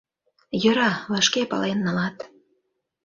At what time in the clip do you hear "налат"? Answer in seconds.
1.85-2.17